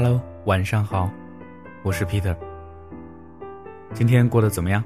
[0.00, 1.10] Hello，晚上好，
[1.82, 2.36] 我是 Peter。
[3.92, 4.80] 今天过得怎么样？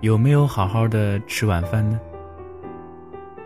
[0.00, 2.00] 有没有好好的吃晚饭呢？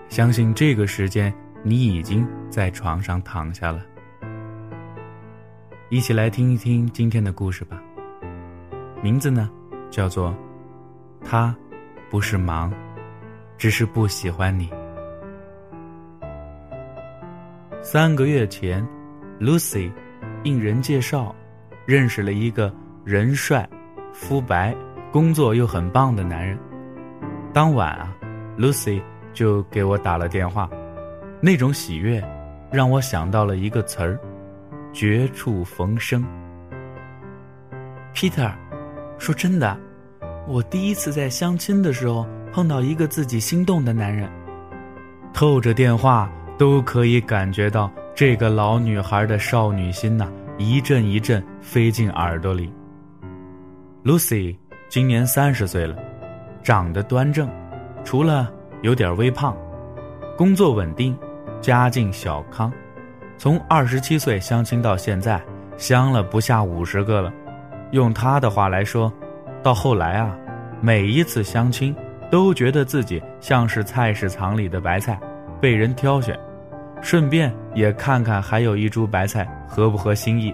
[0.08, 1.30] 相信这个时间
[1.62, 3.84] 你已经在床上躺下了。
[5.90, 7.78] 一起来听一听今天的故事吧。
[9.02, 9.50] 名字呢，
[9.90, 10.30] 叫做
[11.22, 11.54] 《他
[12.08, 12.72] 不是忙，
[13.58, 14.70] 只是不喜欢你》。
[17.82, 18.82] 三个月前
[19.38, 19.92] ，Lucy
[20.44, 21.34] 应人介绍
[21.84, 22.72] 认识了一个
[23.04, 23.68] 人帅、
[24.12, 24.74] 肤白、
[25.10, 26.58] 工作又很棒的男人。
[27.52, 28.16] 当晚啊
[28.56, 29.02] ，Lucy
[29.32, 30.70] 就给我打了电话，
[31.40, 32.22] 那种喜悦
[32.70, 34.18] 让我想到了一个词儿：
[34.92, 36.24] 绝处逢生。
[38.14, 38.52] Peter，
[39.18, 39.76] 说真的，
[40.46, 44.30] 我第一次在相亲的时候碰到一个自己心动的男人，
[45.32, 46.30] 透着电话。
[46.56, 52.72] 都可以感觉到这个老女孩的少女心呐，一阵一阵飞进耳朵里。
[54.04, 54.56] Lucy
[54.88, 55.96] 今年三十岁了，
[56.62, 57.50] 长得端正，
[58.04, 59.56] 除了有点微胖，
[60.36, 61.18] 工作稳定，
[61.60, 62.72] 家境小康。
[63.36, 65.42] 从二十七岁相亲到现在，
[65.76, 67.32] 相了不下五十个了。
[67.90, 69.12] 用她的话来说，
[69.60, 70.38] 到后来啊，
[70.80, 71.92] 每一次相亲
[72.30, 75.18] 都觉得自己像是菜市场里的白菜。
[75.60, 76.38] 被人挑选，
[77.04, 80.52] 顺便也看看还有一株白菜合不合心意。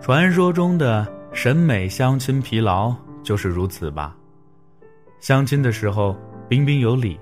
[0.00, 4.16] 传说中的审美相亲疲劳就是如此吧。
[5.20, 6.16] 相亲的时候
[6.48, 7.16] 彬彬有礼，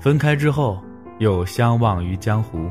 [0.00, 0.82] 分开之后
[1.20, 2.68] 又相忘于江湖，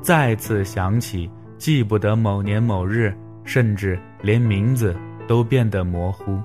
[0.00, 4.96] 再次想起记不得某年某日，甚至连名字
[5.28, 6.40] 都变得模糊。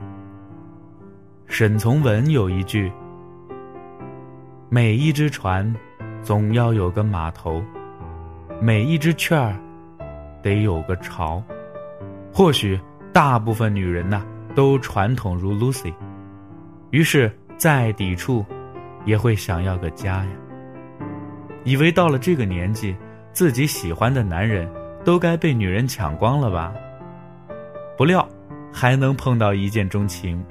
[1.48, 2.92] 沈从文有一句
[4.70, 5.76] ：“每一只船。”
[6.22, 7.64] 总要有个码头，
[8.60, 9.56] 每一只雀儿
[10.42, 11.42] 得有个巢。
[12.34, 12.80] 或许
[13.14, 14.24] 大部分女人呐
[14.54, 15.94] 都传统如 Lucy，
[16.92, 18.46] 于是再抵触，
[19.06, 20.28] 也会想要个家呀。
[21.64, 22.96] 以为到了这个年纪，
[23.32, 24.70] 自己喜欢的男人
[25.04, 26.74] 都该被女人抢光了吧？
[27.98, 28.28] 不料
[28.72, 30.44] 还能碰到一见钟情。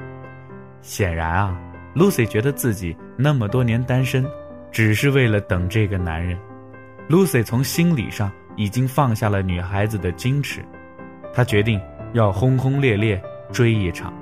[0.80, 1.58] 显然啊
[1.94, 4.26] ，Lucy 觉得自己那么多年单身。
[4.76, 6.38] 只是为了等这个男人
[7.08, 10.62] ，Lucy 从心理上已经放下了女孩子的矜持，
[11.32, 11.80] 她决定
[12.12, 13.18] 要轰轰烈烈
[13.50, 14.12] 追一场。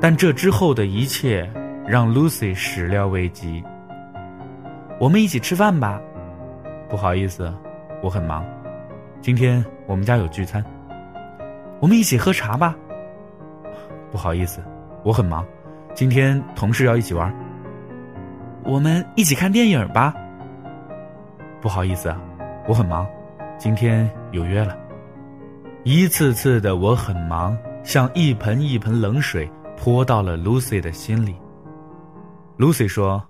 [0.00, 1.52] 但这之后的一切
[1.84, 3.60] 让 Lucy 始料未及。
[5.00, 6.00] 我们一起吃饭吧？
[6.88, 7.52] 不好意思，
[8.04, 8.46] 我很忙。
[9.20, 10.64] 今天我们家有聚餐。
[11.80, 12.76] 我们一起喝茶吧？
[14.12, 14.62] 不好意思，
[15.02, 15.44] 我很忙。
[15.92, 17.34] 今天同事要一起玩。
[18.64, 20.14] 我们一起看电影吧。
[21.60, 22.20] 不好意思啊，
[22.66, 23.06] 我很忙，
[23.58, 24.76] 今天有约了。
[25.84, 31.34] 一次次的我很忙，像一盆一盆冷水泼到了 Lucy 的心里。
[32.56, 33.22] Lucy 说：“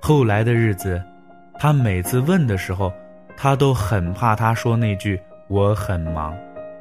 [0.00, 1.02] 后来的日子，
[1.58, 2.92] 他每次问的时候，
[3.36, 6.36] 他都很怕他说那句‘我很忙’，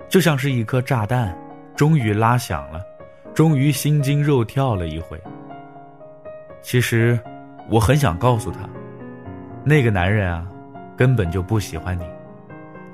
[0.09, 1.33] 就像是一颗炸弹，
[1.75, 2.81] 终于拉响了，
[3.33, 5.17] 终于心惊肉跳了一回。
[6.61, 7.17] 其实。”
[7.71, 8.69] 我很想告诉他，
[9.63, 10.45] 那个男人啊，
[10.97, 12.03] 根本就不喜欢你。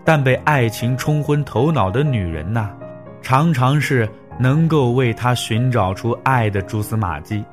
[0.06, 2.78] 但被爱情冲昏头脑的女人呐，
[3.20, 4.08] 常常是
[4.40, 7.44] 能够为他寻找出爱的蛛丝马迹，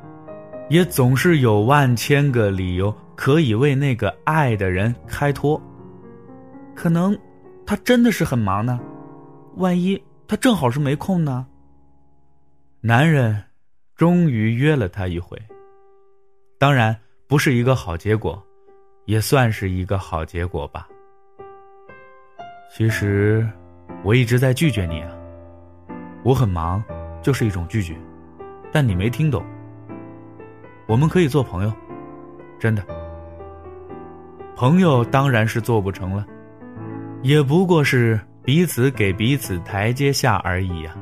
[0.68, 5.58] 也总是有万千个理由可以为那个爱的人开脱。
[6.74, 7.18] 可能
[7.64, 8.78] 他真的是很忙呢，
[9.56, 11.46] 万一他正好是没空呢？
[12.82, 13.42] 男人
[13.96, 15.40] 终于约了他一回，
[16.58, 16.94] 当然。
[17.26, 18.40] 不是一个好结果，
[19.06, 20.86] 也算是一个好结果吧。
[22.70, 23.48] 其实，
[24.02, 25.10] 我一直在拒绝你啊。
[26.22, 26.82] 我很忙，
[27.22, 27.96] 就是一种拒绝，
[28.70, 29.42] 但你没听懂。
[30.86, 31.72] 我们可以做朋友，
[32.58, 32.84] 真的。
[34.54, 36.26] 朋友当然是做不成了，
[37.22, 40.94] 也不过是彼此给彼此台阶下而已呀。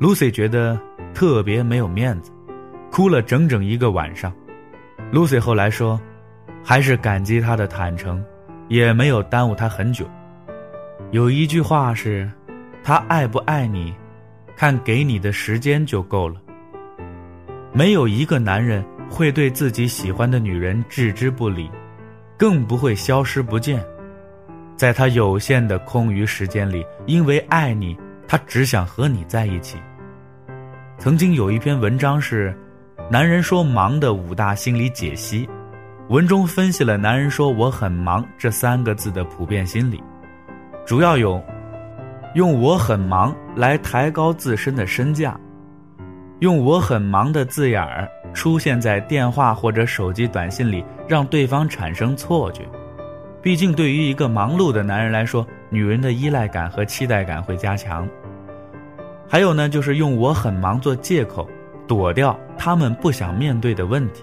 [0.00, 0.80] Lucy 觉得
[1.12, 2.32] 特别没有面子，
[2.90, 4.32] 哭了整整一个晚上。
[5.10, 5.98] Lucy 后来说
[6.62, 8.22] ：“还是感激他的坦诚，
[8.68, 10.06] 也没有耽误他很久。
[11.12, 12.30] 有一句话是：
[12.84, 13.94] 他爱不爱你，
[14.54, 16.38] 看给你的时间就够了。
[17.72, 21.70] 没有一个男人会对自己喜欢的女人置之不理，
[22.36, 23.82] 更不会消失不见。
[24.76, 27.96] 在他有限的空余时间里，因为爱你，
[28.26, 29.78] 他只想和你在一起。
[30.98, 32.54] 曾经有一篇文章是。”
[33.10, 35.48] 男人说“忙”的五大心理解析，
[36.10, 39.98] 文中分析了男人说“我很忙”这三个字的普遍心理。
[40.84, 41.42] 主要有
[42.34, 45.40] 用“我很忙”来抬高自身的身价，
[46.40, 52.68] 用“我很忙”的字眼儿出现在电话或者手机短信里，让对方产生错觉。
[53.40, 58.06] 毕竟，对于一个忙碌的男人来说，女人的依赖感和期待感会加强。
[59.26, 61.48] 还有呢，就是用“我很忙”做借口，
[61.88, 64.22] 躲掉他们不想面对的问题。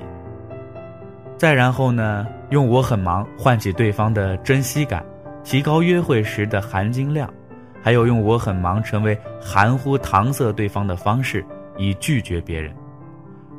[1.35, 5.03] 再然后呢，用“我很忙”唤起对方的珍惜感。
[5.44, 7.31] 提高约会时的含金量，
[7.79, 11.45] 还有用“我很忙”成为含糊搪塞对方的方式，
[11.77, 12.73] 以拒绝别人。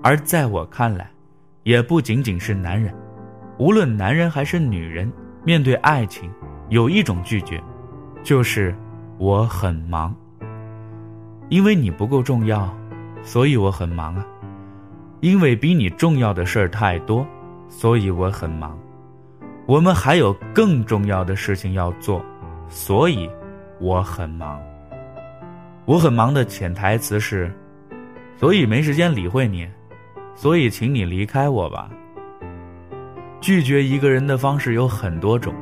[0.02, 1.08] 而在我看来，
[1.62, 2.92] 也不仅仅是男人，
[3.56, 5.12] 无论男人还是女人，
[5.44, 6.28] 面对爱情，
[6.70, 7.62] 有一种拒绝，
[8.24, 8.74] 就是
[9.18, 10.12] “我很忙”。
[11.50, 12.68] 因为你不够重要，
[13.22, 14.24] 所以我很忙啊。
[15.20, 17.26] 因为比你重要的事儿太多，
[17.68, 18.78] 所以我很忙。
[19.66, 22.24] 我们还有更重要的事情要做，
[22.68, 23.28] 所以
[23.80, 24.60] 我很忙。
[25.84, 27.52] 我很忙的潜台词是，
[28.36, 29.68] 所以没时间理会你，
[30.34, 31.90] 所以请你离开我吧。
[33.40, 35.54] 拒绝一个人的方式有很多种，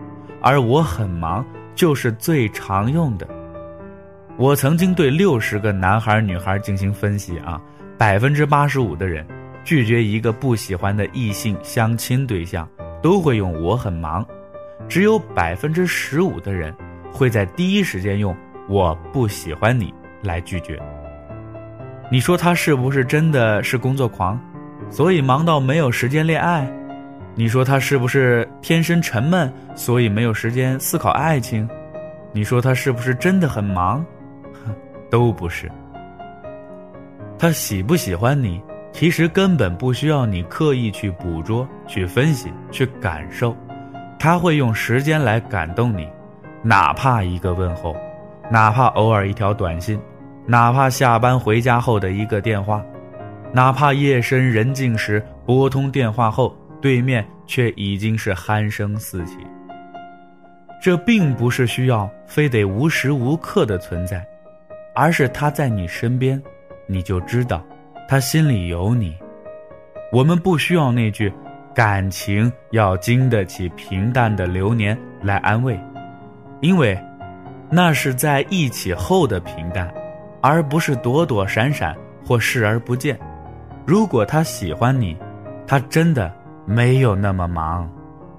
[0.42, 3.26] 而我很忙就是最常用的。
[4.36, 7.60] 我曾经对六十个男孩女孩进行分析啊，
[7.96, 9.26] 百分之八十五的人
[9.64, 12.68] 拒绝一个不喜欢的异性相亲对象。
[13.04, 14.26] 都会用“我很忙”，
[14.88, 16.74] 只有百分之十五的人
[17.12, 18.34] 会在第一时间用
[18.66, 19.92] “我不喜欢你”
[20.24, 20.80] 来拒绝。
[22.10, 24.40] 你说他是不是真的是工作狂，
[24.88, 26.66] 所以忙到没有时间恋爱？
[27.34, 31.68] 你说他是不是天生沉闷，所以没有时间思考爱情？
[32.32, 34.02] 你说他是不是真的很忙？
[35.14, 35.70] 都不是。
[37.38, 38.60] 他喜不喜欢你？
[38.90, 43.56] 其实根本不需要你刻意去捕捉、去分析、去感受，
[44.18, 46.08] 他会用时间来感动你，
[46.64, 47.94] 哪怕一个问候，
[48.50, 50.00] 哪怕偶尔一条短信，
[50.46, 52.84] 哪怕下班回家后的一个电话，
[53.52, 59.36] 哪怕夜深人静时拨通电话后，对面却已经是鼾声四起。
[60.82, 64.24] 这并不是需要非得无时无刻的存在，
[64.94, 66.40] 而是他在你身边，
[66.86, 67.62] 你就知道。
[68.06, 69.16] 他心里有你，
[70.12, 71.32] 我们不需要那句
[71.74, 75.78] “感情要经得起平淡的流年”来安慰，
[76.60, 76.98] 因为
[77.70, 79.92] 那是在一起后的平淡，
[80.42, 83.18] 而不是躲躲闪闪或视而不见。
[83.86, 85.16] 如果他喜欢你，
[85.66, 86.30] 他真的
[86.66, 87.90] 没有那么忙，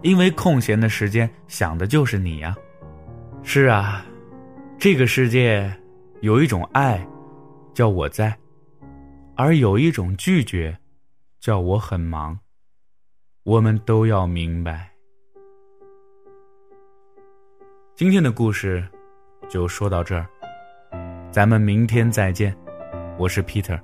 [0.03, 2.55] 因为空闲的时间想的就是你呀。
[3.41, 4.05] 是啊，
[4.77, 5.71] 这个世界
[6.21, 7.05] 有一种爱，
[7.73, 8.35] 叫我在。
[9.35, 10.77] 而有一种拒绝，
[11.41, 12.39] 叫我很忙。
[13.43, 14.89] 我们都要明白。
[17.95, 18.83] 今天的故事
[19.49, 20.25] 就说到这儿，
[21.31, 22.55] 咱们明天再见。
[23.17, 23.79] 我是 Peter，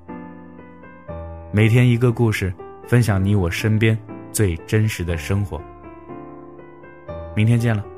[1.54, 2.54] 每天一个故事，
[2.88, 3.98] 分享你我身边
[4.32, 5.62] 最真实的生活。
[7.36, 7.91] 明天见了。